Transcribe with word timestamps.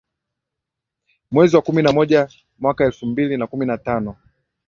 mwezi 1.31 1.55
wa 1.55 1.61
kumi 1.61 1.81
na 1.81 1.91
moja 1.91 2.29
mwaka 2.59 2.85
elfu 2.85 3.05
mbili 3.05 3.37
na 3.37 3.47
kumi 3.47 3.65
na 3.65 3.77
tano 3.77 4.15